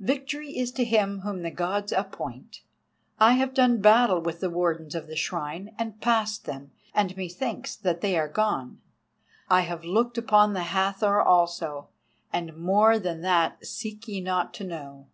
Victory 0.00 0.58
is 0.58 0.72
to 0.72 0.84
him 0.84 1.20
whom 1.20 1.40
the 1.40 1.50
Gods 1.50 1.90
appoint. 1.90 2.60
I 3.18 3.32
have 3.32 3.54
done 3.54 3.80
battle 3.80 4.20
with 4.20 4.40
the 4.40 4.50
wardens 4.50 4.94
of 4.94 5.06
the 5.06 5.16
shrine, 5.16 5.74
and 5.78 6.02
passed 6.02 6.44
them, 6.44 6.72
and 6.92 7.16
methinks 7.16 7.76
that 7.76 8.02
they 8.02 8.18
are 8.18 8.28
gone. 8.28 8.82
I 9.48 9.62
have 9.62 9.82
looked 9.86 10.18
upon 10.18 10.52
the 10.52 10.64
Hathor 10.64 11.22
also, 11.22 11.88
and 12.30 12.54
more 12.58 12.98
than 12.98 13.22
that 13.22 13.64
seek 13.66 14.06
ye 14.06 14.20
not 14.20 14.52
to 14.52 14.64
know. 14.64 15.06